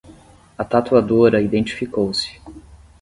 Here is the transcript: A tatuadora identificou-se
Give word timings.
A 0.57 0.65
tatuadora 0.65 1.39
identificou-se 1.43 2.41